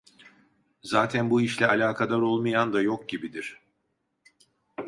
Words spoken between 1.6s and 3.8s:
alakadar olmayan da yok gibidir.